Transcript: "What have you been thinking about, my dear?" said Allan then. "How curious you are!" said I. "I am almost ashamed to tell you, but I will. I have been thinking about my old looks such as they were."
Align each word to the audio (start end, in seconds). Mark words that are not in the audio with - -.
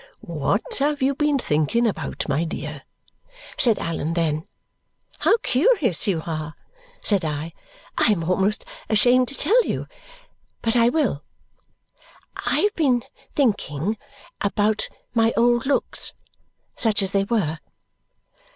"What 0.25 0.79
have 0.79 1.03
you 1.03 1.13
been 1.13 1.37
thinking 1.37 1.85
about, 1.85 2.25
my 2.27 2.43
dear?" 2.43 2.81
said 3.55 3.77
Allan 3.77 4.15
then. 4.15 4.47
"How 5.19 5.37
curious 5.43 6.07
you 6.07 6.23
are!" 6.25 6.55
said 7.03 7.23
I. 7.23 7.53
"I 7.99 8.05
am 8.07 8.23
almost 8.23 8.65
ashamed 8.89 9.27
to 9.27 9.35
tell 9.35 9.63
you, 9.63 9.85
but 10.63 10.75
I 10.75 10.89
will. 10.89 11.21
I 12.47 12.61
have 12.61 12.75
been 12.75 13.03
thinking 13.35 13.95
about 14.43 14.89
my 15.13 15.33
old 15.37 15.67
looks 15.67 16.13
such 16.75 17.03
as 17.03 17.11
they 17.11 17.25
were." 17.25 17.59